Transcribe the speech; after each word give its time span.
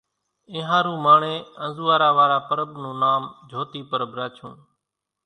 اينۿارُو 0.51 0.93
ماڻۿين 1.05 1.41
انزوئارا 1.63 2.09
وارا 2.17 2.37
پرٻ 2.47 2.67
نون 2.81 2.95
نام 3.03 3.21
جھوتي 3.49 3.81
پرٻ 3.89 4.09
راڇون 4.17 4.53